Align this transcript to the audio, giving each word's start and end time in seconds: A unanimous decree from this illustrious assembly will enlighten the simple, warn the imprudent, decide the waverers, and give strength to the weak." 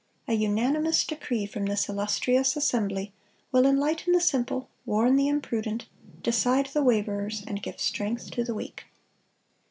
A 0.27 0.33
unanimous 0.33 1.03
decree 1.05 1.45
from 1.45 1.67
this 1.67 1.87
illustrious 1.87 2.55
assembly 2.55 3.13
will 3.51 3.67
enlighten 3.67 4.13
the 4.13 4.19
simple, 4.19 4.67
warn 4.83 5.15
the 5.15 5.27
imprudent, 5.27 5.85
decide 6.23 6.65
the 6.73 6.81
waverers, 6.81 7.43
and 7.45 7.61
give 7.61 7.79
strength 7.79 8.31
to 8.31 8.43
the 8.43 8.55
weak." 8.55 8.85